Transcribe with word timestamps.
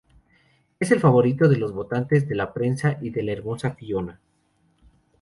Es 0.79 0.89
el 0.89 0.99
favorito 0.99 1.47
de 1.47 1.57
los 1.59 1.73
votantes, 1.73 2.27
de 2.27 2.33
la 2.33 2.55
prensa 2.55 2.97
y 3.01 3.11
de 3.11 3.21
la 3.21 3.33
hermosa 3.33 3.75
Fiona. 3.75 4.19